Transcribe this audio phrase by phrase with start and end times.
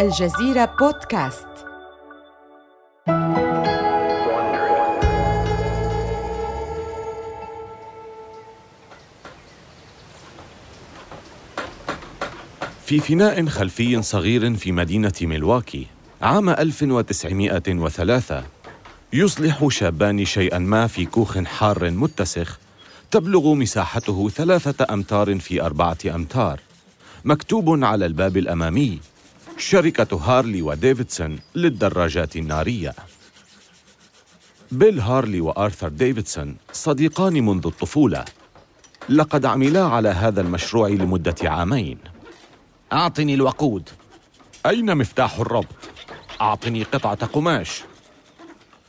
[0.00, 1.46] الجزيرة بودكاست.
[12.84, 15.86] في فناء خلفي صغير في مدينة ميلواكي
[16.22, 18.44] عام 1903
[19.12, 22.58] يصلح شابان شيئا ما في كوخ حار متسخ
[23.10, 26.60] تبلغ مساحته ثلاثة أمتار في أربعة أمتار
[27.24, 29.09] مكتوب على الباب الأمامي.
[29.60, 32.94] شركة هارلي وديفيدسون للدراجات النارية.
[34.72, 38.24] بيل هارلي وآرثر ديفيدسون صديقان منذ الطفولة.
[39.08, 41.98] لقد عملا على هذا المشروع لمدة عامين.
[42.92, 43.88] أعطني الوقود.
[44.66, 45.76] أين مفتاح الربط؟
[46.40, 47.82] أعطني قطعة قماش.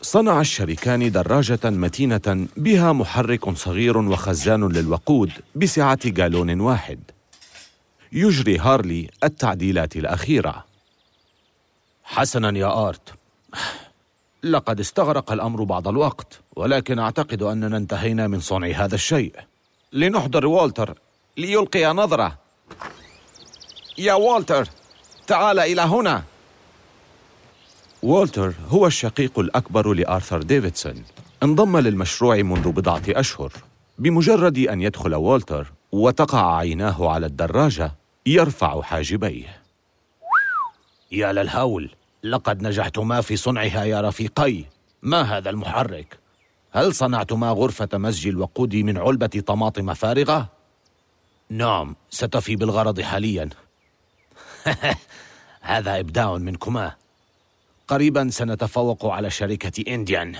[0.02, 7.00] صنع الشريكان دراجة متينة بها محرك صغير وخزان للوقود بسعة جالون واحد.
[8.14, 10.66] يجري هارلي التعديلات الأخيرة.
[12.04, 13.14] حسنا يا آرت.
[14.44, 19.36] لقد استغرق الأمر بعض الوقت ولكن أعتقد أننا انتهينا من صنع هذا الشيء.
[19.94, 20.98] لنحضر والتر
[21.38, 22.38] ليلقي نظرة.
[23.98, 24.68] يا والتر
[25.28, 26.24] تعال إلى هنا.
[28.04, 31.04] والتر هو الشقيق الأكبر لآرثر ديفيدسون.
[31.44, 33.54] انضم للمشروع منذ بضعة أشهر.
[33.98, 39.62] بمجرد أن يدخل والتر وتقع عيناه على الدراجة يرفع حاجبيه.
[41.12, 41.90] يا للهول
[42.24, 44.64] لقد نجحتما في صنعها يا رفيقي.
[45.02, 46.20] ما هذا المحرك؟
[46.72, 50.50] هل صنعتما غرفة مزج الوقود من علبة طماطم فارغة؟
[51.50, 53.50] نعم ستفي بالغرض حاليا.
[55.62, 56.96] هذا إبداع منكما.
[57.88, 60.36] قريبا سنتفوق على شركة إنديان.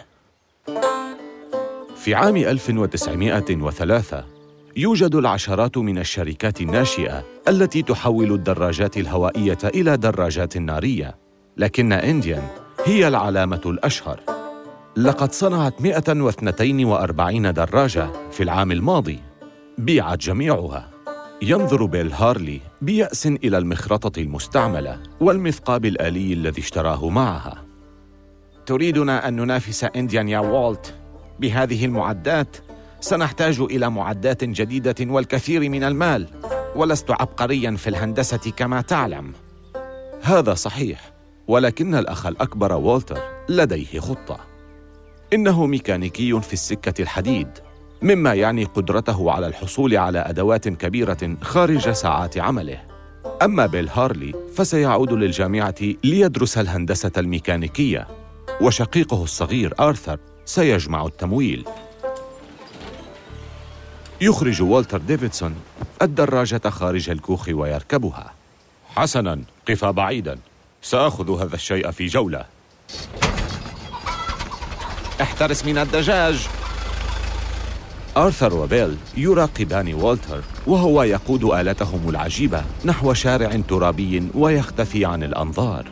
[1.96, 4.31] في عام 1903
[4.78, 11.18] يوجد العشرات من الشركات الناشئة التي تحول الدراجات الهوائية إلى دراجات نارية.
[11.58, 12.48] لكن إنديان
[12.86, 14.20] هي العلامة الأشهر.
[14.98, 19.20] لقد صنعت 142 دراجة في العام الماضي.
[19.78, 20.90] بيعت جميعها.
[21.42, 27.66] ينظر بيل هارلي بيأس إلى المخرطة المستعملة والمثقاب الآلي الذي اشتراه معها.
[28.66, 30.96] تريدنا أن ننافس إنديان يا والت
[31.40, 32.58] بهذه المعدات؟
[33.02, 36.28] سنحتاج إلى معدات جديدة والكثير من المال
[36.76, 39.34] ولست عبقريا في الهندسة كما تعلم.
[40.22, 41.12] هذا صحيح
[41.48, 43.20] ولكن الأخ الأكبر والتر
[43.50, 44.40] لديه خطة.
[45.34, 47.48] إنه ميكانيكي في السكة الحديد
[48.02, 52.82] مما يعني قدرته على الحصول على أدوات كبيرة خارج ساعات عمله.
[53.42, 58.08] أما بيل هارلي فسيعود للجامعة ليدرس الهندسة الميكانيكية
[58.62, 61.66] وشقيقه الصغير آرثر سيجمع التمويل.
[64.22, 65.56] يخرج والتر ديفيدسون
[66.02, 68.34] الدراجة خارج الكوخ ويركبها.
[68.96, 69.40] حسنا
[69.70, 70.38] قفا بعيدا.
[70.82, 72.46] سأخذ هذا الشيء في جولة.
[75.22, 76.48] احترس من الدجاج.
[78.18, 85.86] آرثر وبيل يراقبان والتر وهو يقود آلتهم العجيبة نحو شارع ترابي ويختفي عن الأنظار.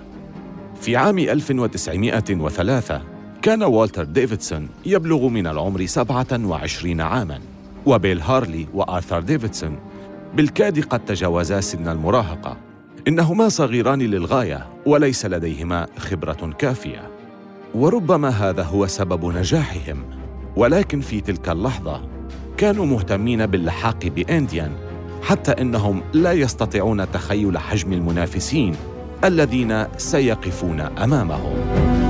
[0.82, 3.02] في عام 1903
[3.42, 7.59] كان والتر ديفيدسون يبلغ من العمر 27 عاماً.
[7.90, 9.80] وبيل هارلي وآرثر ديفيدسون.
[10.36, 12.58] بالكاد قد تجاوزا سن المراهقة.
[13.08, 17.10] إنهما صغيران للغاية وليس لديهما خبرة كافية.
[17.76, 20.04] وربما هذا هو سبب نجاحهم.
[20.56, 22.02] ولكن في تلك اللحظة
[22.58, 24.72] كانوا مهتمين باللحاق بإنديان
[25.24, 28.76] حتى إنهم لا يستطيعون تخيل حجم المنافسين
[29.24, 32.09] الذين سيقفون أمامهم.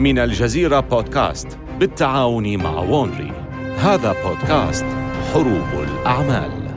[0.00, 3.32] من الجزيرة بودكاست بالتعاون مع وونري.
[3.76, 4.84] هذا بودكاست
[5.32, 6.70] حروب الأعمال.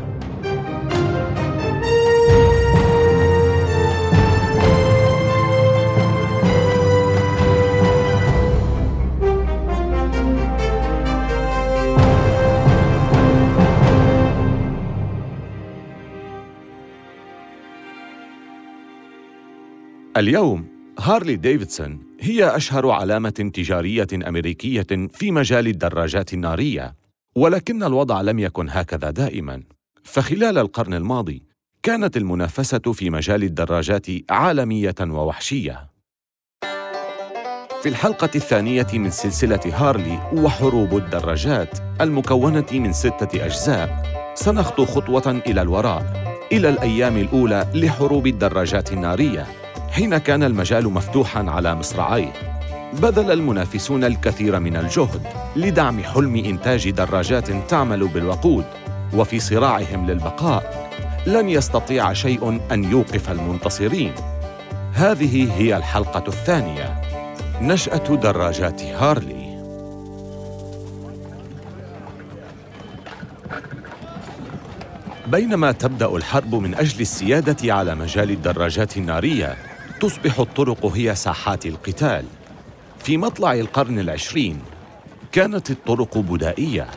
[20.17, 20.67] اليوم
[20.99, 26.95] هارلي ديفيدسون هي أشهر علامة تجارية أمريكية في مجال الدراجات النارية
[27.35, 29.63] ولكن الوضع لم يكن هكذا دائما.
[30.03, 31.43] فخلال القرن الماضي
[31.83, 35.89] كانت المنافسة في مجال الدراجات عالمية ووحشية.
[37.81, 44.03] في الحلقة الثانية من سلسلة هارلي وحروب الدراجات المكونة من ستة أجزاء
[44.35, 49.62] سنخطو خطوة إلى الوراء إلى الأيام الأولى لحروب الدراجات النارية.
[49.93, 52.33] حين كان المجال مفتوحا على مصراعيه
[52.93, 55.21] بذل المنافسون الكثير من الجهد
[55.55, 58.65] لدعم حلم إنتاج دراجات تعمل بالوقود
[59.13, 60.89] وفي صراعهم للبقاء
[61.27, 64.13] لن يستطيع شيء أن يوقف المنتصرين.
[64.93, 67.01] هذه هي الحلقة الثانية
[67.61, 69.43] نشأة دراجات هارلي.
[75.27, 79.72] بينما تبدأ الحرب من أجل السيادة على مجال الدراجات النارية
[80.03, 82.25] تصبح الطرق هي ساحات القتال.
[82.99, 84.59] في مطلع القرن العشرين
[85.31, 86.87] كانت الطرق بدائية.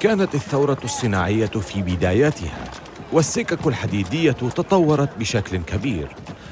[0.00, 2.64] كانت الثورة الصناعية في بداياتها
[3.12, 6.08] والسكك الحديدية تطورت بشكل كبير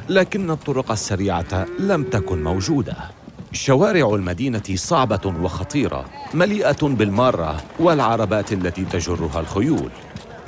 [0.09, 2.97] لكن الطرق السريعة لم تكن موجودة.
[3.53, 6.05] شوارع المدينة صعبة وخطيرة
[6.35, 9.91] مليئة بالمارة والعربات التي تجرها الخيول.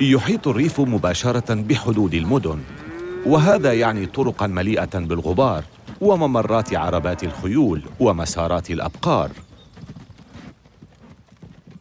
[0.01, 2.59] يحيط الريف مباشرة بحدود المدن.
[3.25, 5.63] وهذا يعني طرقا مليئة بالغبار
[6.01, 9.31] وممرات عربات الخيول ومسارات الأبقار.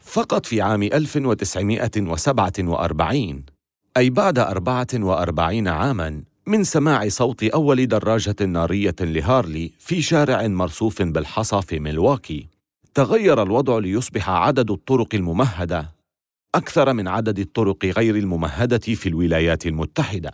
[0.00, 3.42] فقط في عام 1947
[3.96, 11.62] أي بعد 44 عاماً من سماع صوت أول دراجة نارية لهارلي في شارع مرصوف بالحصى
[11.62, 12.46] في ميلواكي
[12.94, 15.90] تغير الوضع ليصبح عدد الطرق الممهدة
[16.54, 20.32] أكثر من عدد الطرق غير الممهدة في الولايات المتحدة.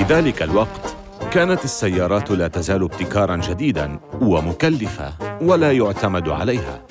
[0.00, 0.96] في ذلك الوقت
[1.30, 5.12] كانت السيارات لا تزال ابتكارا جديدا ومكلفة
[5.42, 6.82] ولا يعتمد عليها.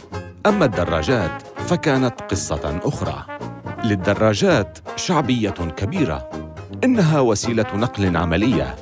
[0.45, 3.25] أما الدراجات فكانت قصة أخرى.
[3.83, 6.29] للدراجات شعبية كبيرة
[6.83, 8.75] إنها وسيلة نقل عملية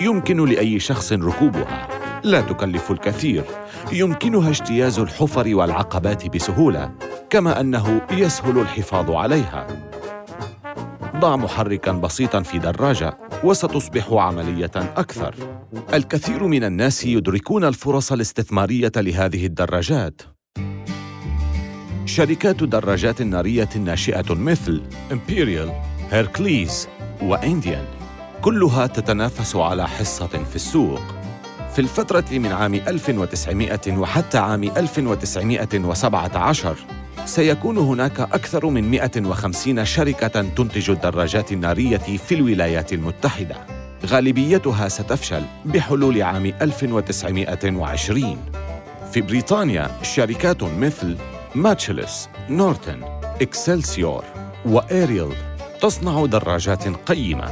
[0.00, 1.88] يمكن لأي شخص ركوبها.
[2.24, 3.44] لا تكلف الكثير
[3.92, 6.90] يمكنها اجتياز الحفر والعقبات بسهولة
[7.30, 9.66] كما أنه يسهل الحفاظ عليها.
[11.16, 15.34] ضع محركا بسيطا في دراجة وستصبح عملية أكثر.
[15.94, 20.20] الكثير من الناس يدركون الفرص الاستثمارية لهذه الدراجات.
[22.06, 24.82] شركات دراجات ناريه ناشئه مثل
[25.12, 25.72] امبيريال
[26.10, 26.88] هيركليز
[27.22, 27.84] وانديان
[28.42, 31.00] كلها تتنافس على حصة في السوق.
[31.72, 36.76] في الفترة من عام 1900 وحتى عام 1917
[37.30, 43.56] سيكون هناك أكثر من 150 شركة تنتج الدراجات النارية في الولايات المتحدة.
[44.06, 48.38] غالبيتها ستفشل بحلول عام 1920
[49.12, 51.16] في بريطانيا شركات مثل
[51.54, 53.02] ماتشلس، نورتن،
[53.40, 54.24] إكسلسيور
[54.66, 55.32] وإيريل
[55.82, 57.50] تصنع دراجات قيمة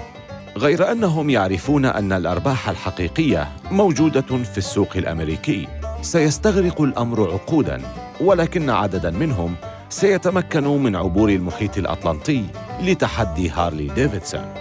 [0.56, 5.68] غير أنهم يعرفون أن الأرباح الحقيقية موجودة في السوق الأمريكي.
[6.02, 8.07] سيستغرق الأمر عقوداً.
[8.20, 9.54] ولكن عدداً منهم
[9.88, 12.44] سيتمكنوا من عبور المحيط الأطلنطي
[12.82, 14.54] لتحدي هارلي ديفيدسون.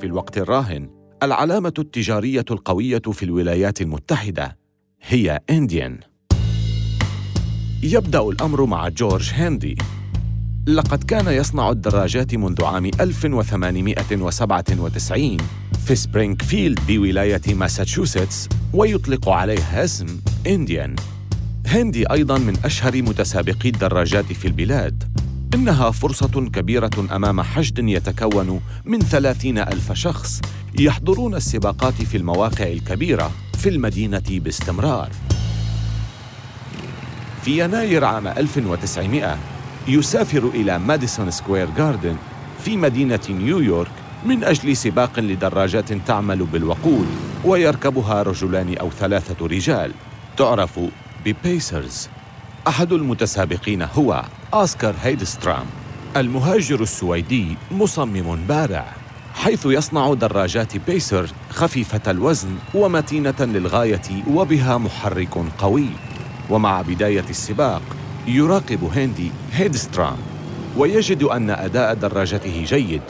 [0.00, 0.90] في الوقت الراهن
[1.22, 4.58] العلامة التجارية القوية في الولايات المتحدة
[5.02, 6.00] هي إنديان.
[7.82, 9.78] يبدأ الأمر مع جورج هندي.
[10.66, 15.36] لقد كان يصنع الدراجات منذ عام 1897
[15.86, 20.96] في سبرينغفيلد بولاية ماساتشوستس ويطلق عليها اسم إنديان.
[21.68, 25.04] هندي أيضا من أشهر متسابقي الدراجات في البلاد.
[25.54, 30.40] إنها فرصة كبيرة أمام حشد يتكون من ثلاثين ألف شخص
[30.78, 35.10] يحضرون السباقات في المواقع الكبيرة في المدينة باستمرار.
[37.42, 39.38] في يناير عام 1900
[39.88, 42.16] يسافر إلى ماديسون سكوير جاردن
[42.64, 43.90] في مدينة نيويورك
[44.26, 47.06] من أجل سباق لدراجات تعمل بالوقود
[47.44, 49.92] ويركبها رجلان أو ثلاثة رجال.
[50.36, 50.80] تعرف
[51.32, 52.08] ب pacers.
[52.68, 55.66] أحد المتسابقين هو أوسكار هيدسترام
[56.16, 58.84] المهاجر السويدي مصمم بارع
[59.34, 65.88] حيث يصنع دراجات بيسر خفيفة الوزن ومتينة للغاية وبها محرك قوي.
[66.50, 67.82] ومع بداية السباق
[68.26, 70.16] يراقب هندي هيدسترام
[70.76, 73.02] ويجد أن أداء دراجته جيد.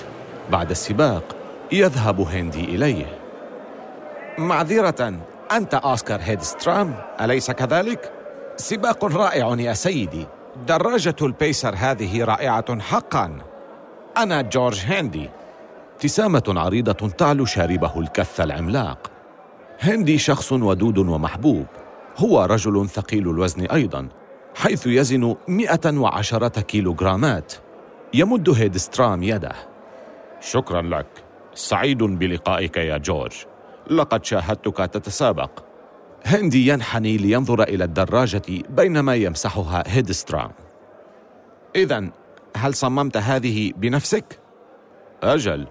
[0.53, 1.37] بعد السباق
[1.73, 3.19] يذهب هندي إليه.
[4.39, 5.21] معذرة
[5.53, 8.13] أنت أوسكار هيدسترام أليس كذلك؟
[8.57, 10.27] سباق رائع يا سيدي.
[10.67, 13.39] دراجة البيسر هذه رائعة حقا.
[14.17, 15.31] أنا جورج هندي.
[15.95, 19.11] ابتسامة عريضة تعلو شاربه الكث العملاق.
[19.81, 21.67] هندي شخص ودود ومحبوب.
[22.17, 24.09] هو رجل ثقيل الوزن أيضا
[24.55, 27.53] حيث يزن 110 كيلوغرامات.
[28.15, 29.53] يمد هيدسترام يده.
[30.41, 31.07] شكرا لك.
[31.55, 33.37] سعيد بلقائك يا جورج.
[33.91, 35.51] لقد شاهدتك تتسابق.
[36.25, 40.51] هندي ينحني لينظر إلى الدراجة بينما يمسحها هيدسترام.
[41.77, 42.11] إذا
[42.57, 44.39] هل صممت هذه بنفسك؟
[45.23, 45.67] أجل.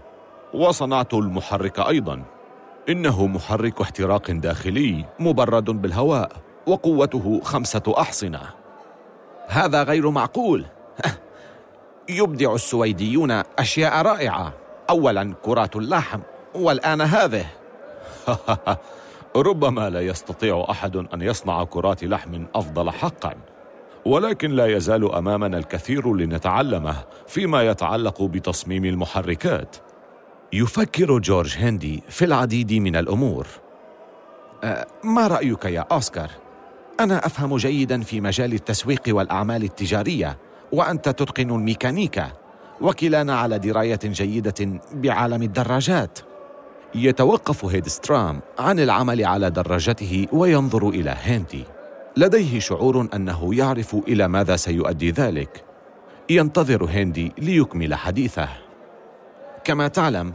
[0.53, 2.23] وصنعت المحرك أيضا.
[2.89, 6.31] إنه محرك احتراق داخلي مبرد بالهواء
[6.67, 8.41] وقوته خمسة أحصنة.
[9.47, 10.65] هذا غير معقول.
[12.09, 14.53] يبدع السويديون أشياء رائعة.
[14.89, 16.19] أولا كرات اللحم
[16.55, 17.45] والآن هذه.
[19.35, 23.33] ربما لا يستطيع أحد أن يصنع كرات لحم أفضل حقا
[24.05, 26.95] ولكن لا يزال أمامنا الكثير لنتعلمه
[27.27, 29.75] فيما يتعلق بتصميم المحركات.
[30.53, 33.47] يفكر جورج هندي في العديد من الأمور.
[34.63, 36.31] أه ما رأيك يا أوسكار؟
[36.99, 40.37] أنا أفهم جيدا في مجال التسويق والأعمال التجارية
[40.71, 42.31] وأنت تتقن الميكانيكا
[42.81, 46.19] وكلانا على دراية جيدة بعالم الدراجات.
[46.95, 51.63] يتوقف هيدسترام عن العمل على دراجته وينظر إلى هندي
[52.17, 55.63] لديه شعور أنه يعرف إلى ماذا سيؤدي ذلك.
[56.29, 58.49] ينتظر هندي ليكمل حديثه.
[59.63, 60.33] كما تعلم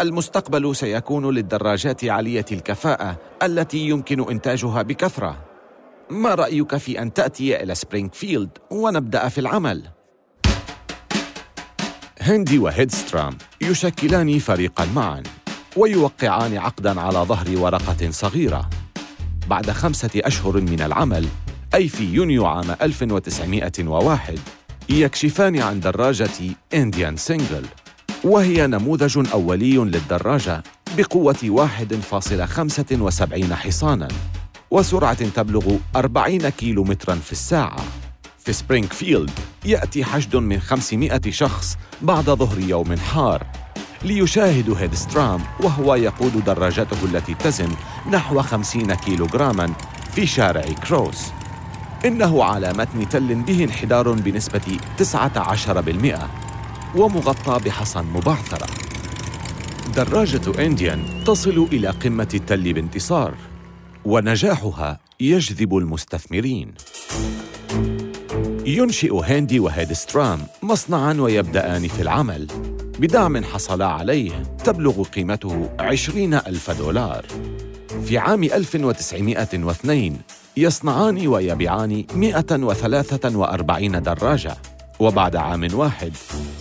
[0.00, 5.36] المستقبل سيكون للدراجات عالية الكفاءة التي يمكن إنتاجها بكثرة.
[6.10, 9.82] ما رأيك في أن تأتي إلى سبرينغفيلد ونبدأ في العمل؟
[12.20, 15.22] هندي وهيدسترام يشكلان فريقا معا.
[15.76, 18.70] ويوقعان عقدا على ظهر ورقة صغيرة.
[19.48, 21.28] بعد خمسة أشهر من العمل
[21.74, 24.38] أي في يونيو عام 1901
[24.88, 26.30] يكشفان عن دراجة
[26.74, 27.66] إنديان Single
[28.24, 30.62] وهي نموذج أولي للدراجة
[30.98, 34.08] بقوة 1.75 حصاناً
[34.70, 37.84] وسرعة تبلغ 40 كيلو متراً في الساعة.
[38.38, 39.30] في سبرينغفيلد
[39.64, 43.63] يأتي حشد من 500 شخص بعد ظهر يوم حار.
[44.04, 47.68] ليشاهدوا هيدسترام وهو يقود دراجته التي تزن
[48.10, 49.72] نحو 50 كيلوغراما
[50.14, 51.26] في شارع كروس.
[52.04, 56.28] إنه على متن تل به انحدار بنسبة 19%
[56.96, 58.66] ومغطى بحصن مبعثرة.
[59.96, 63.34] دراجة إنديان تصل إلى قمة التل بانتصار
[64.04, 66.74] ونجاحها يجذب المستثمرين.
[68.66, 72.73] ينشئ هاندي وهيدسترام مصنعاً ويبدأان في العمل.
[72.98, 77.26] بدعم حصل عليه تبلغ قيمته عشرين ألف دولار.
[78.04, 80.16] في عام 1902
[80.56, 84.56] يصنعان ويبيعان 143 دراجة.
[85.00, 86.12] وبعد عام واحد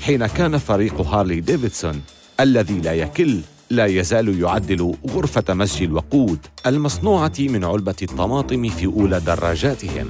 [0.02, 2.02] حين كان فريق هارلي ديفيدسون
[2.40, 9.20] الذي لا يكل لا يزال يعدل غرفة مزج الوقود المصنوعة من علبة الطماطم في أولى
[9.20, 10.08] دراجاتهم.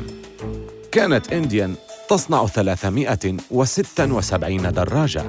[0.91, 1.75] كانت إنديان
[2.09, 5.23] تصنع 376 دراجة.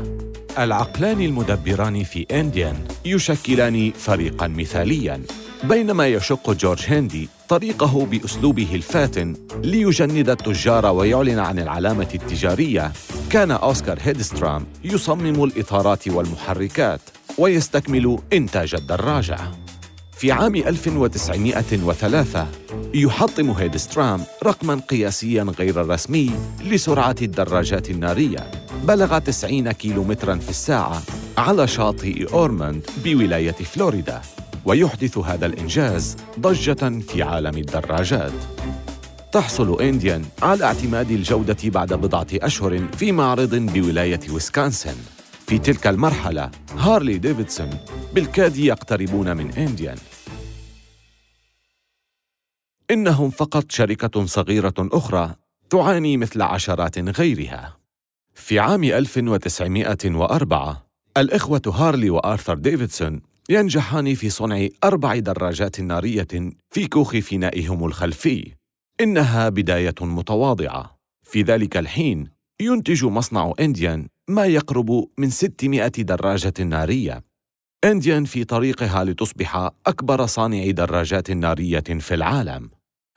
[0.59, 5.23] العقلان المدبران في إنديان يشكلان فريقاً مثالياً
[5.65, 12.93] بينما يشق جورج هندي طريقه بأسلوبه الفاتن ليجند التجار ويعلن عن العلامة التجارية.
[13.31, 17.01] كان أوسكار هيدسترام يصمم الإطارات والمحركات
[17.39, 19.39] ويستكمل إنتاج الدراجة.
[20.17, 22.47] في عام 1903
[22.95, 26.31] يحطم هيدسترام رقما قياسيا غير رسمي
[26.65, 28.51] لسرعة الدراجات النارية.
[28.85, 31.03] بلغ 90 كيلومترا في الساعة
[31.39, 34.21] على شاطئ أورموند بولاية فلوريدا
[34.65, 38.33] ويحدث هذا الإنجاز ضجة في عالم الدراجات.
[39.33, 44.95] تحصل إنديان على اعتماد الجودة بعد بضعة أشهر في معرض بولاية ويسكونسن.
[45.55, 47.71] في تلك المرحلة هارلي ديفيدسون
[48.15, 49.97] بالكاد يقتربون من إنديان.
[52.91, 55.35] إنهم فقط شركة صغيرة أخرى
[55.71, 57.77] تعاني مثل عشرات غيرها.
[58.35, 67.17] في عام 1904 الإخوة هارلي وآرثر ديفيدسون ينجحان في صنع أربع دراجات نارية في كوخ
[67.17, 68.55] فنائهم الخلفي.
[69.01, 70.99] إنها بداية متواضعة.
[71.23, 72.29] في ذلك الحين
[72.61, 77.25] ينتج مصنع إنديان ما يقرب من 600 دراجة نارية.
[77.85, 82.71] إنديان في طريقها لتصبح أكبر صانع دراجات نارية في العالم.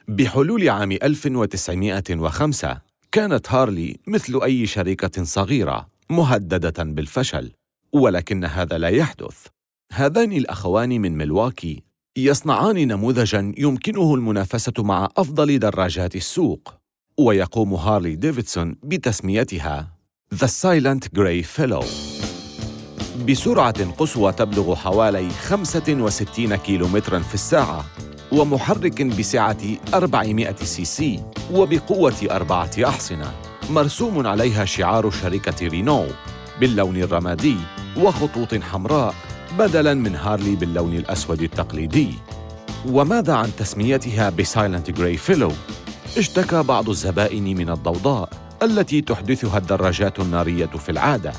[0.07, 7.51] بحلول عام 1905 كانت هارلي مثل أي شركة صغيرة مهددة بالفشل
[7.93, 9.47] ولكن هذا لا يحدث.
[9.93, 11.83] هذان الأخوان من ملواكي
[12.17, 16.73] يصنعان نموذجاً يمكنه المنافسة مع أفضل دراجات السوق
[17.17, 19.96] ويقوم هارلي ديفيدسون بتسميتها
[20.35, 21.85] The Silent Grey Fellow.
[23.27, 27.85] بسرعة قصوى تبلغ حوالي 65 كيلومترا في الساعة
[28.31, 29.57] ومحرك بسعة
[29.93, 33.31] 400 سي سي وبقوة أربعة أحصنة.
[33.69, 36.05] مرسوم عليها شعار شركة رينو
[36.59, 37.57] باللون الرمادي
[37.97, 39.13] وخطوط حمراء
[39.59, 42.13] بدلاً من هارلي باللون الأسود التقليدي.
[42.85, 45.51] وماذا عن تسميتها ب Silent Gray Fellow؟
[46.17, 48.46] اشتكى بعض الزبائن من الضوضاء.
[48.63, 51.33] التي تحدثها الدراجات النارية في العادة.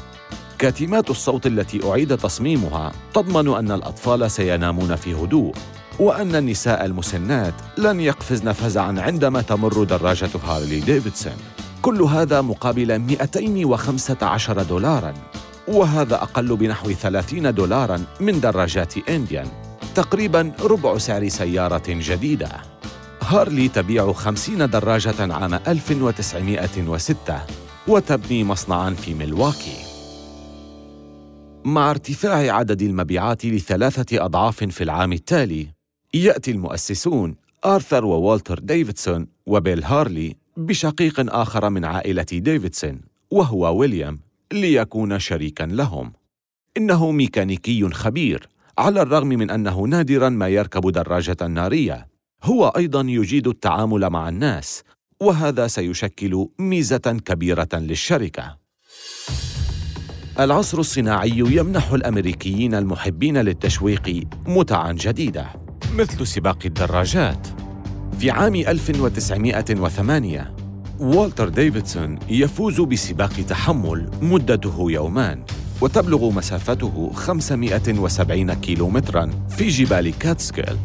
[0.58, 5.54] كاتمات الصوت التي أعيد تصميمها تضمن أن الأطفال سينامون في هدوء
[6.00, 11.36] وأن النساء المسنات لن يقفزن فزعا عندما تمر دراجة هارلي ديفيدسون.
[11.82, 15.14] كل هذا مقابل 215 دولارا
[15.68, 19.48] وهذا أقل بنحو 30 دولارا من دراجات إنديان
[19.94, 22.77] تقريبا ربع سعر سيارة جديدة.
[23.28, 27.40] هارلي تبيع 50 دراجة عام 1906
[27.88, 29.76] وتبني مصنعا في ميلواكي
[31.64, 35.66] مع ارتفاع عدد المبيعات لثلاثة أضعاف في العام التالي
[36.14, 44.20] يأتي المؤسسون آرثر ووالتر ديفيدسون وبيل هارلي بشقيق آخر من عائلة ديفيدسون وهو ويليام
[44.52, 46.12] ليكون شريكا لهم.
[46.76, 52.17] إنه ميكانيكي خبير على الرغم من أنه نادرا ما يركب دراجة نارية.
[52.44, 54.82] هو أيضا يجيد التعامل مع الناس
[55.20, 58.58] وهذا سيشكل ميزة كبيرة للشركة.
[60.40, 65.46] العصر الصناعي يمنح الأمريكيين المحبين للتشويق متعا جديدة
[65.94, 67.46] مثل سباق الدراجات.
[68.18, 70.54] في عام 1908
[71.00, 75.44] والتر ديفيدسون يفوز بسباق تحمل مدته يومان
[75.80, 80.76] وتبلغ مسافته 570 كيلومترا في جبال كاتسكيل.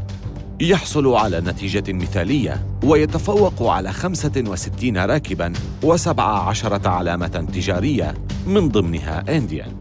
[0.62, 8.13] يحصل على نتيجة مثالية ويتفوق على 65 راكباً و17 علامة تجارية
[8.48, 9.72] من ضمنها إنديان.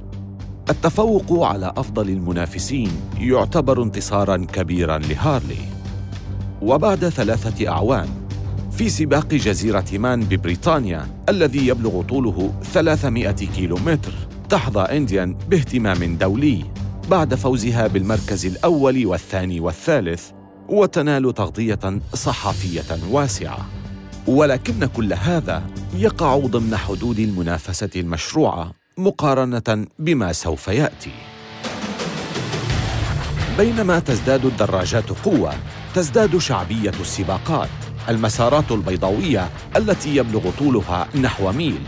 [0.70, 5.58] التفوق على أفضل المنافسين يعتبر انتصاراً كبيراً لهارلي.
[6.62, 8.08] وبعد ثلاثة أعوام
[8.72, 14.12] في سباق جزيرة مان ببريطانيا الذي يبلغ طوله 300 كيلومتر
[14.48, 16.64] تحظى إنديان باهتمام دولي
[17.10, 20.30] بعد فوزها بالمركز الأول والثاني والثالث
[20.72, 23.66] وتنال تغطية صحفية واسعة.
[24.26, 25.62] ولكن كل هذا
[25.94, 31.10] يقع ضمن حدود المنافسة المشروعة مقارنة بما سوف يأتي.
[33.58, 35.52] بينما تزداد الدراجات قوة
[35.94, 37.68] تزداد شعبية السباقات
[38.08, 41.80] المسارات البيضاوية التي يبلغ طولها نحو ميل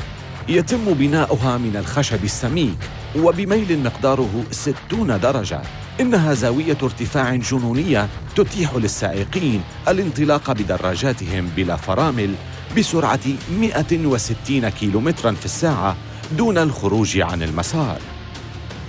[0.48, 2.78] يتم بناؤها من الخشب السميك
[3.16, 5.62] وبميل مقداره 60 درجة.
[6.00, 12.34] إنها زاوية ارتفاع جنونية تتيح للسائقين الانطلاق بدراجاتهم بلا فرامل
[12.76, 13.20] بسرعة
[13.60, 15.96] 160 كيلومترا في الساعة
[16.32, 17.98] دون الخروج عن المسار.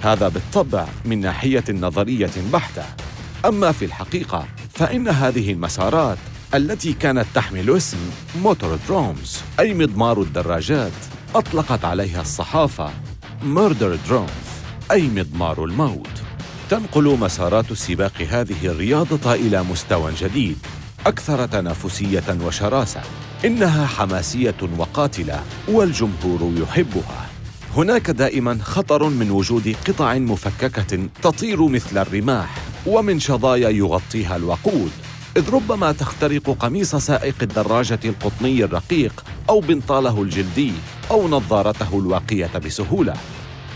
[0.02, 2.84] هذا بالطبع من ناحية نظرية بحتة.
[3.46, 6.18] أما في الحقيقة فإن هذه المسارات
[6.54, 7.98] التي كانت تحمل اسم
[8.41, 10.91] motordromes أي مضمار الدراجات
[11.36, 12.89] أطلقت عليها الصحافة
[13.43, 14.30] murderdromes
[14.91, 16.26] أي مضمار الموت
[16.69, 20.58] تنقل مسارات السباق هذه الرياضة إلى مستوى جديد
[21.06, 23.01] أكثر تنافسية وشراسة
[23.45, 27.25] إنها حماسية وقاتلة والجمهور يحبها.
[27.78, 34.91] هناك دائما خطر من وجود قطع مفككة تطير مثل الرماح ومن شظايا يغطيها الوقود.
[35.38, 40.71] إذ ربما تخترق قميص سائق الدراجة القطني الرقيق أو بنطاله الجلدي
[41.12, 43.13] أو نظارته الواقية بسهولة.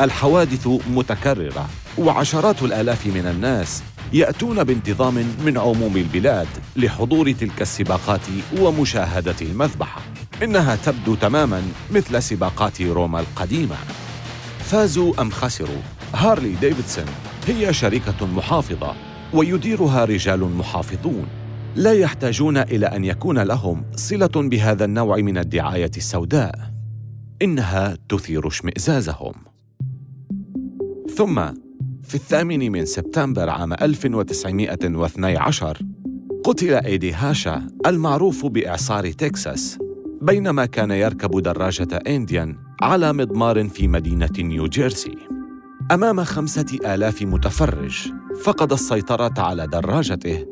[0.02, 1.69] الحوادث متكررة.
[1.99, 3.83] وعشرات الآلاف من الناس
[4.13, 5.13] يأتون بانتظام
[5.45, 8.21] من عموم البلاد لحضور تلك السباقات
[8.59, 10.01] ومشاهدة المذبحة
[10.43, 13.75] إنها تبدو تماماً مثل سباقات روما القديمة.
[14.59, 15.81] فازوا أم خسروا؟
[16.13, 17.05] هارلي ديفيدسون
[17.47, 18.95] هي شركة محافظة
[19.33, 21.27] ويديرها رجال محافظون.
[21.75, 26.71] لا يحتاجون إلى أن يكون لهم صلة بهذا النوع من الدعاية السوداء.
[27.41, 29.33] إنها تثير اشمئزازهم
[31.17, 31.39] ثم
[32.10, 35.78] في الثامن من سبتمبر عام 1912
[36.43, 39.78] قتل إيدي هاشا المعروف بإعصار تكساس
[40.22, 45.15] بينما كان يركب دراجة إنديان على مضمار في مدينة نيوجيرسي.
[45.91, 48.12] أمام خمسة آلاف متفرج
[48.43, 50.45] فقد السيطرة على دراجته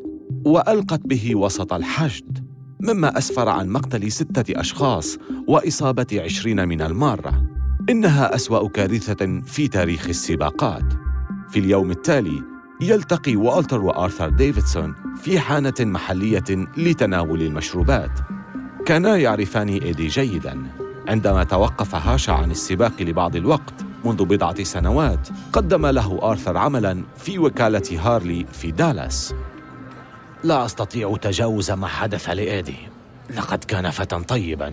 [0.44, 2.46] وألقت به وسط الحشد
[2.80, 5.18] مما أسفر عن مقتل ستة أشخاص
[5.48, 7.42] وإصابة عشرين من المارة.
[7.90, 11.07] إنها أسوأ كارثة في تاريخ السباقات.
[11.50, 12.42] في اليوم التالي
[12.80, 16.44] يلتقي والتر وآرثر ديفيدسون في حانة محلية
[16.76, 18.10] لتناول المشروبات.
[18.86, 20.66] كانا يعرفان إيدي جيداً.
[21.08, 27.38] عندما توقف هاشا عن السباق لبعض الوقت منذ بضعة سنوات قدم له آرثر عملاً في
[27.38, 29.34] وكالة هارلي في دالاس.
[30.44, 32.76] لا أستطيع تجاوز ما حدث لإيدي.
[33.36, 34.72] لقد كان فتى طيباً.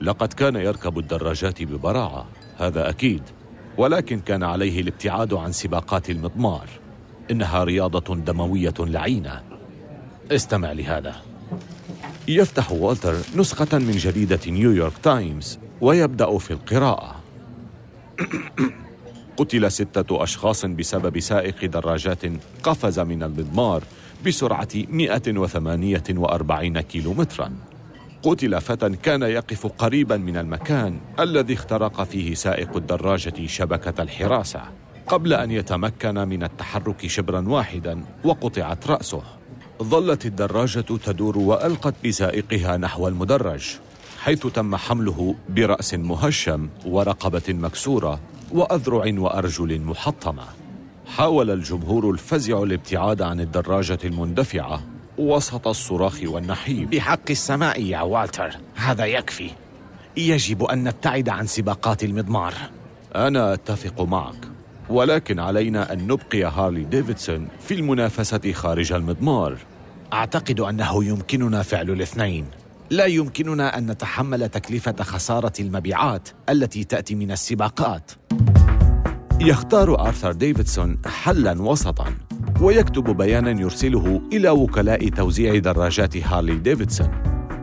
[0.00, 2.26] لقد كان يركب الدراجات ببراعة.
[2.58, 3.22] هذا أكيد.
[3.78, 6.68] ولكن كان عليه الابتعاد عن سباقات المضمار.
[7.30, 9.42] إنها رياضة دموية لعينة.
[10.32, 11.14] استمع لهذا.
[12.28, 17.16] يفتح والتر نسخة من جريدة نيويورك تايمز ويبدأ في القراءة.
[19.36, 22.22] قتل ستة أشخاص بسبب سائق دراجات
[22.62, 23.82] قفز من المضمار
[24.26, 27.52] بسرعة 148 كيلومتراً.
[28.22, 34.62] قتل فتى كان يقف قريبا من المكان الذي اخترق فيه سائق الدراجة شبكة الحراسة
[35.06, 39.22] قبل أن يتمكن من التحرك شبرا واحدا وقطعت رأسه.
[39.82, 43.76] ظلت الدراجة تدور وألقت بسائقها نحو المدرج
[44.18, 48.20] حيث تم حمله برأس مهشم ورقبة مكسورة
[48.52, 50.44] وأذرع وأرجل محطمة.
[51.06, 54.82] حاول الجمهور الفزع الابتعاد عن الدراجة المندفعة
[55.18, 56.90] وسط الصراخ والنحيب.
[56.90, 58.50] بحق السماء يا والتر.
[58.74, 59.50] هذا يكفي.
[60.16, 62.54] يجب أن نبتعد عن سباقات المضمار.
[63.14, 64.48] أنا أتفق معك
[64.90, 69.58] ولكن علينا أن نبقي هارلي ديفيدسون في المنافسة خارج المضمار.
[70.12, 72.46] أعتقد أنه يمكننا فعل الاثنين.
[72.90, 78.10] لا يمكننا أن نتحمل تكلفة خسارة المبيعات التي تأتي من السباقات.
[79.40, 82.25] يختار آرثر ديفيدسون حلا وسطا.
[82.60, 87.08] ويكتب بيانا يرسله إلى وكلاء توزيع دراجات هارلي ديفيدسون.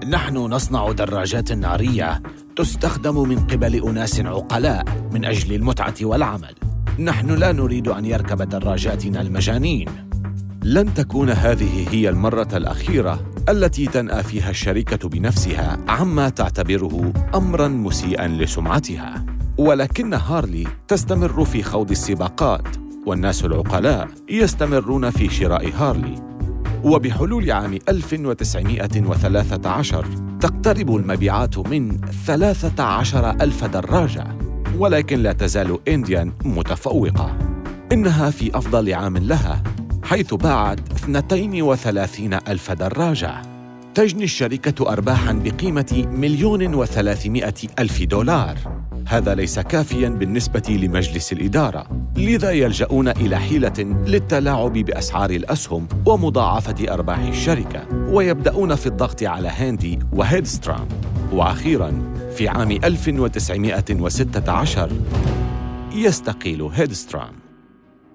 [0.10, 2.22] نحن نصنع دراجات نارية
[2.56, 6.56] تستخدم من قبل أناس عقلاء من أجل المتعة والعمل.
[7.00, 9.90] نحن لا نريد أن يركب دراجاتنا المجانين.
[10.64, 18.28] لن تكون هذه هي المرة الأخيرة التي تنأى فيها الشركة بنفسها عما تعتبره أمرا مسيئا
[18.28, 19.26] لسمعتها.
[19.58, 22.83] ولكن هارلي تستمر في خوض السباقات.
[23.06, 26.16] والناس العقلاء يستمرون في شراء هارلي.
[26.84, 30.06] وبحلول عام 1913
[30.40, 34.28] تقترب المبيعات من 13 ألف دراجة
[34.78, 37.38] ولكن لا تزال إنديان متفوقة.
[37.92, 39.64] إنها في أفضل عام لها
[40.04, 43.42] حيث باعت 32 ألف دراجة.
[43.96, 48.58] تجني الشركة أرباحاً بقيمة مليون وثلاثمائة ألف دولار.
[49.14, 53.74] هذا ليس كافياً بالنسبة لمجلس الإدارة لذا يلجؤون إلى حيلة
[54.08, 60.88] للتلاعب بأسعار الأسهم ومضاعفة أرباح الشركة ويبدأون في الضغط على هاندي وهيدسترام.
[61.32, 64.92] وأخيراً في عام 1916
[65.96, 67.34] يستقيل هيدسترام.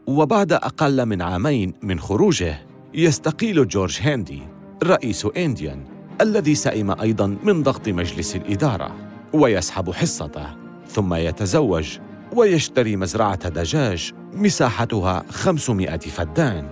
[0.06, 2.58] وبعد أقل من عامين من خروجه
[2.94, 4.42] يستقيل جورج هاندي
[4.84, 5.84] رئيس إنديان
[6.20, 8.96] الذي سئم أيضا من ضغط مجلس الإدارة
[9.32, 10.67] ويسحب حصته.
[10.88, 11.98] ثم يتزوج
[12.32, 16.68] ويشتري مزرعة دجاج مساحتها 500 فدان.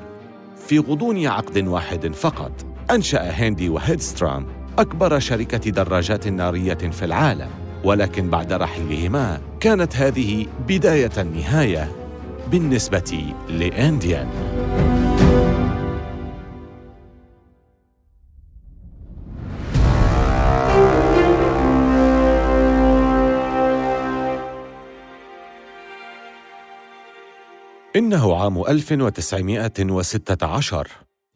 [0.67, 2.53] في غضون عقد واحد فقط
[2.91, 4.47] أنشأ هاندي وهيدسترام
[4.79, 7.51] أكبر شركة دراجات نارية في العالم.
[7.85, 11.93] ولكن بعد رحيلهما كانت هذه بداية النهاية
[12.51, 14.56] بالنسبة لأنديان.
[27.97, 30.89] إنه عام 1916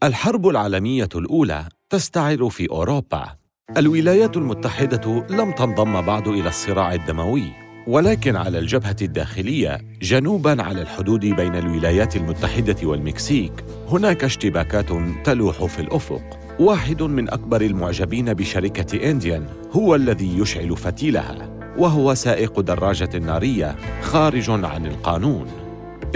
[0.03, 3.25] الحرب العالمية الأولى تستعر في أوروبا.
[3.77, 7.53] الولايات المتحدة لم تنضم بعد إلى الصراع الدموي
[7.87, 14.89] ولكن على الجبهة الداخلية جنوباً على الحدود بين الولايات المتحدة والمكسيك هناك اشتباكات
[15.25, 16.39] تلوح في الأفق.
[16.59, 24.51] واحد من أكبر المعجبين بشركة إنديان هو الذي يشعل فتيلها وهو سائق دراجة نارية خارج
[24.51, 25.60] عن القانون.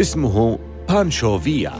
[0.00, 1.72] اسمه بانشو فيا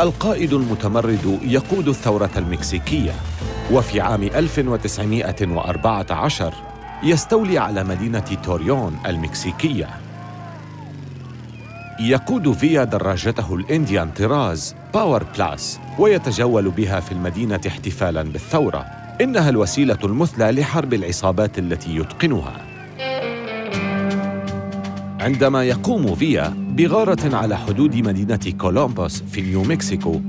[0.00, 3.12] القائد المتمرد يقود الثورة المكسيكية
[3.72, 6.54] وفي عام 1914
[7.02, 9.88] يستولي على مدينة توريون المكسيكية.
[12.00, 18.86] يقود فيا دراجته الإنديان طراز باور بلاس ويتجول بها في المدينة احتفالاً بالثورة.
[19.20, 22.56] إنها الوسيلة المثلى لحرب العصابات التي يتقنها.
[25.20, 30.20] عندما يقوم فيا بغارة على حدود مدينة كولومبوس في نيو مكسيكو.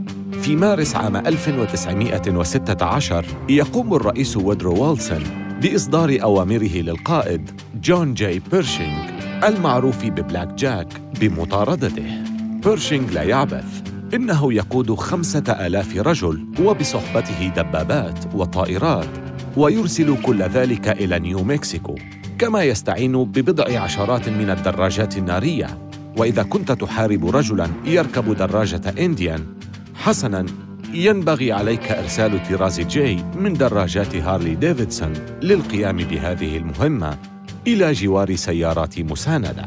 [0.41, 5.23] في مارس عام 1916 يقوم الرئيس وودرو ويلسون
[5.61, 7.51] بإصدار أوامره للقائد
[7.83, 9.03] جون جاي بيرشينغ
[9.43, 10.87] المعروف ببلاك جاك
[11.21, 12.23] بمطاردته.
[12.63, 13.81] بيرشينغ لا يعبث.
[14.13, 19.09] إنه يقود خمسة آلاف رجل وبصحبته دبابات وطائرات
[19.57, 21.95] ويرسل كل ذلك إلى نيو مكسيكو.
[22.39, 25.84] كما يستعين ببضع عشرات من الدراجات النارية
[26.17, 29.45] وإذا كنت تحارب رجلاً يركب دراجة إنديان
[29.95, 30.45] حسناً
[30.93, 37.17] ينبغي عليك إرسال طراز جي من دراجات هارلي ديفيدسون للقيام بهذه المهمة
[37.67, 39.65] إلى جوار سيارات مساندة.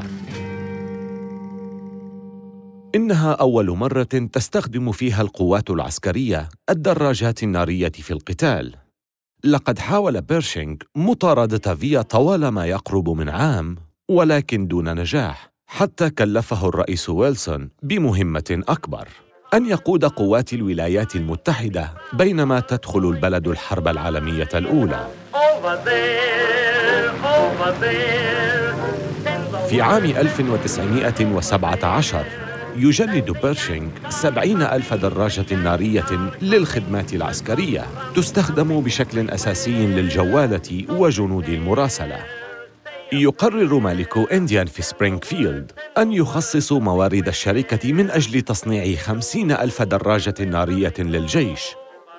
[2.95, 8.75] إنها أول مرة تستخدم فيها القوات العسكرية الدراجات النارية في القتال.
[9.43, 13.75] لقد حاول بيرشينغ مطاردة فيا طوال ما يقرب من عام
[14.09, 19.07] ولكن دون نجاح حتى كلفه الرئيس ويلسون بمهمة أكبر
[19.53, 25.07] أن يقود قوات الولايات المتحدة بينما تدخل البلد الحرب العالمية الأولى.
[29.69, 32.25] في عام 1917
[32.75, 42.38] يجند بيرشينغ سبعين ألف دراجة نارية للخدمات العسكرية تستخدم بشكل أساسي للجوالة وجنود المراسلة.
[43.13, 50.33] يقرر مالكو إنديان في سبرينغفيلد أن يخصصوا موارد الشركة من أجل تصنيع خمسين ألف دراجة
[50.39, 51.61] نارية للجيش.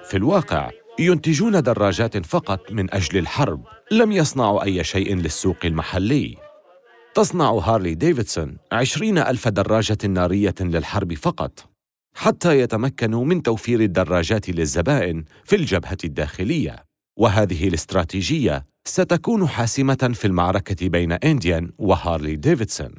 [0.05, 6.37] في الواقع ينتجون دراجات فقط من أجل الحرب لم يصنعوا أي شيء للسوق المحلي.
[7.15, 11.67] تصنع هارلي ديفيدسون عشرين ألف دراجة نارية للحرب فقط
[12.15, 16.90] حتى يتمكنوا من توفير الدراجات للزبائن في الجبهة الداخلية.
[17.17, 22.91] وهذه الاستراتيجية ستكون حاسمة في المعركة بين إنديان وهارلي ديفيدسون.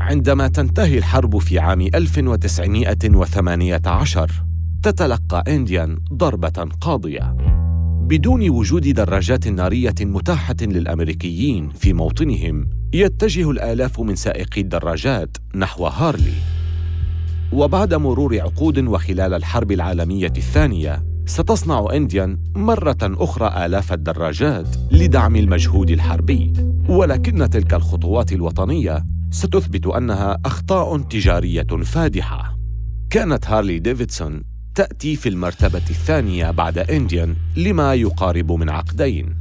[0.00, 4.30] عندما تنتهي الحرب في عام 1918
[4.82, 7.36] تتلقى إنديان ضربة قاضية.
[8.00, 16.34] بدون وجود دراجات نارية متاحة للأمريكيين في موطنهم يتجه الآلاف من سائقي الدراجات نحو هارلي.
[17.52, 25.90] وبعد مرور عقود وخلال الحرب العالمية الثانية ستصنع إنديان مرة أخرى آلاف الدراجات لدعم المجهود
[25.90, 26.52] الحربي.
[26.88, 32.58] ولكن تلك الخطوات الوطنية ستثبت أنها أخطاء تجارية فادحة.
[33.10, 34.42] كانت هارلي ديفيدسون
[34.74, 39.38] تأتي في المرتبة الثانية بعد إنديان لما يقارب من عقدين.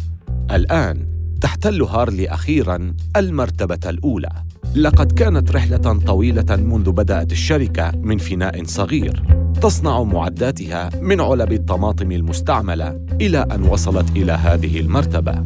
[0.51, 1.07] الآن
[1.41, 4.29] تحتل هارلي أخيراً المرتبة الأولى.
[4.75, 9.23] لقد كانت رحلة طويلة منذ بدأت الشركة من فناء صغير.
[9.61, 15.43] تصنع معداتها من علب الطماطم المستعملة إلى أن وصلت إلى هذه المرتبة.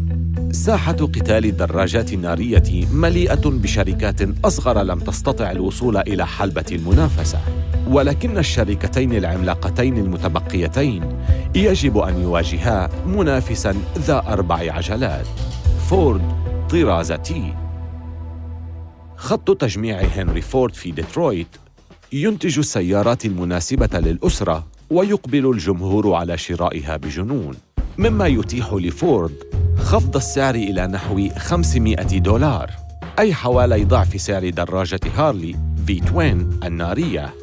[0.52, 7.40] ساحة قتال الدراجات النارية مليئة بشركات أصغر لم تستطع الوصول إلى حلبة المنافسة.
[7.88, 11.04] ولكن الشركتين العملاقتين المتبقيتين
[11.56, 15.26] يجب أن يواجها منافساً ذا أربع عجلات.
[15.90, 16.22] فورد
[16.70, 17.54] طراز تي
[19.16, 21.48] خط تجميع هنري فورد في ديترويت
[22.14, 27.56] ينتج السيارات المناسبة للأسرة ويقبل الجمهور على شرائها بجنون
[27.98, 29.36] مما يتيح لفورد
[29.78, 32.72] خفض السعر إلى نحو 500 دولار
[33.20, 35.56] أي حوالي ضعف سعر دراجة هارلي
[35.88, 37.34] V-twin النارية.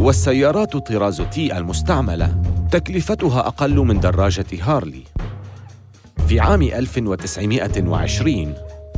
[0.00, 5.02] والسيارات طراز تي المستعملة تكلفتها أقل من دراجة هارلي.
[6.28, 8.54] في عام 1920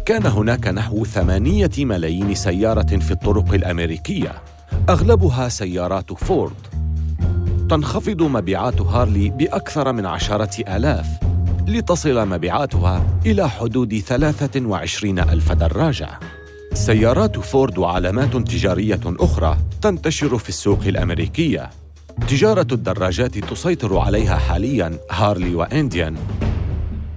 [0.06, 4.51] كان هناك نحو ثمانية ملايين سيارة في الطرق الأمريكية.
[4.88, 6.66] أغلبها سيارات فورد.
[7.70, 11.06] تنخفض مبيعات هارلي بأكثر من عشرة آلاف
[11.66, 16.08] لتصل مبيعاتها إلى حدود 23 ألف دراجة.
[16.74, 21.70] سيارات فورد وعلامات تجارية أخرى تنتشر في السوق الأمريكية.
[22.28, 26.16] تجارة الدراجات تسيطر عليها حالياً هارلي وإنديان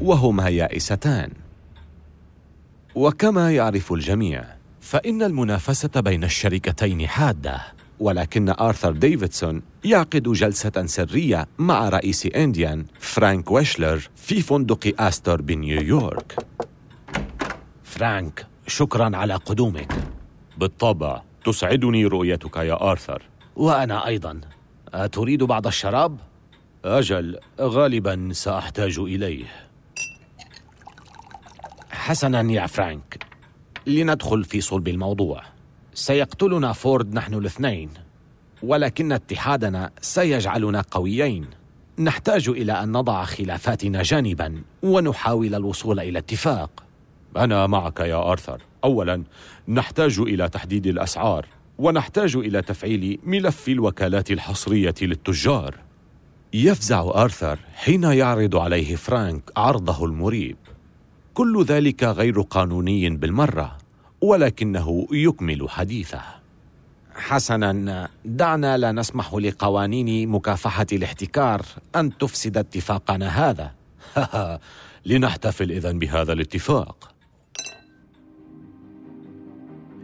[0.02, 1.30] وهما يائستان.
[2.96, 4.55] وكما يعرف الجميع
[4.86, 7.62] فإن المنافسة بين الشركتين حادة.
[8.00, 16.46] ولكن آرثر ديفيدسون يعقد جلسة سرية مع رئيس إنديان فرانك ويشلر في فندق آستور بنيويورك.
[17.84, 19.94] فرانك شكرا على قدومك.
[20.58, 23.22] بالطبع تسعدني رؤيتك يا آرثر.
[23.56, 24.42] وأنا أيضا.
[24.94, 26.18] أتريد بعض الشراب؟
[26.86, 29.46] أجل غالبا سأحتاج إليه.
[31.90, 33.35] حسنا يا فرانك.
[33.88, 35.42] لندخل في صلب الموضوع.
[35.94, 37.90] سيقتلنا فورد نحن الاثنين
[38.64, 41.46] ولكن اتحادنا سيجعلنا قويين.
[42.00, 46.84] نحتاج إلى أن نضع خلافاتنا جانبا ونحاول الوصول إلى اتفاق.
[47.38, 48.62] أنا معك يا آرثر.
[48.84, 49.24] اولا
[49.68, 51.46] نحتاج إلى تحديد الأسعار
[51.78, 55.76] ونحتاج إلى تفعيل ملف الوكالات الحصرية للتجار.
[56.54, 60.58] يفزع آرثر حين يعرض عليه فرانك عرضه المريب.
[61.36, 63.78] كل ذلك غير قانوني بالمرة
[64.22, 66.22] ولكنه يكمل حديثه.
[67.16, 73.72] حسنا دعنا لا نسمح لقوانين مكافحة الاحتكار أن تفسد اتفاقنا هذا.
[75.06, 77.12] لنحتفل اذن بهذا الاتفاق.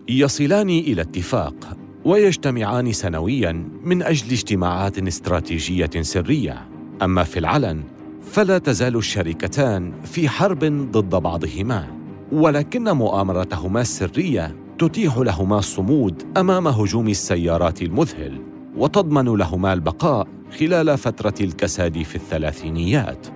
[0.10, 3.52] يصلان إلى اتفاق ويجتمعان سنويا
[3.84, 6.67] من أجل اجتماعات استراتيجية سرية.
[7.02, 7.84] أما في العلن
[8.22, 11.88] فلا تزال الشركتان في حرب ضد بعضهما
[12.32, 18.42] ولكن مؤامرتهما السرية تتيح لهما الصمود أمام هجوم السيارات المذهل
[18.78, 20.28] وتضمن لهما البقاء
[20.60, 23.28] خلال فترة الكساد في الثلاثينيات.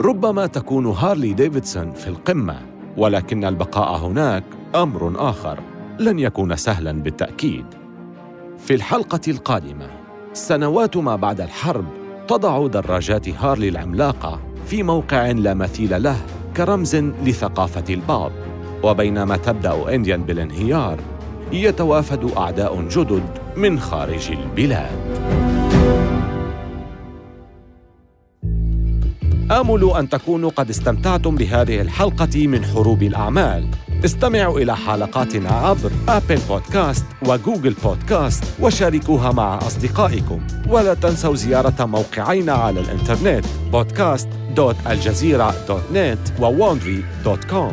[0.00, 2.60] ربما تكون هارلي ديفيدسون في القمة
[2.96, 4.44] ولكن البقاء هناك
[4.74, 5.60] أمر آخر
[5.98, 7.66] لن يكون سهلا بالتأكيد.
[8.58, 9.90] في الحلقة القادمة
[10.32, 16.16] سنوات ما بعد الحرب تضع دراجات هارلي العملاقة في موقع لا مثيل له
[16.56, 18.32] كرمز لثقافة الباب
[18.82, 20.98] وبينما تبدأ إنديان بالانهيار
[21.52, 23.22] يتوافد أعداء جدد
[23.56, 25.24] من خارج البلاد.
[29.50, 33.68] آمل أن تكونوا قد استمتعتم بهذه الحلقة من حروب الأعمال.
[34.04, 40.40] استمعوا إلى حلقاتنا عبر أبل بودكاست وجوجل بودكاست وشاركوها مع أصدقائكم.
[40.68, 47.72] ولا تنسوا زيارة موقعينا على الإنترنت podcast.aljazeera.net وwandry.com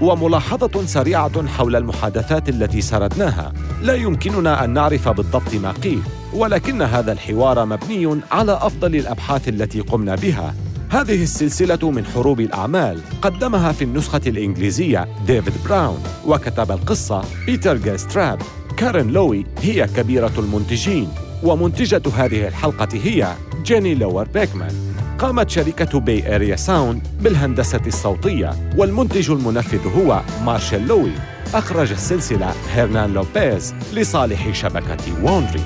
[0.00, 3.52] وملاحظة سريعة حول المحادثات التي سردناها.
[3.82, 6.02] لا يمكننا أن نعرف بالضبط ما قيل
[6.34, 10.54] ولكن هذا الحوار مبني على أفضل الأبحاث التي قمنا بها.
[10.90, 18.42] هذه السلسلة من حروب الأعمال قدمها في النسخة الإنجليزية ديفيد براون وكتب القصة بيتر جاستراب
[18.76, 21.08] كارين لوي هي كبيرة المنتجين
[21.42, 24.94] ومنتجة هذه الحلقة هي جيني لور بيكمان.
[25.18, 31.12] قامت شركة بي إريا ساوند بالهندسة الصوتية والمنتج المنفذ هو مارشيل لوي.
[31.54, 35.64] أخرج السلسلة هيرنان لوبيز لصالح شبكة وونري.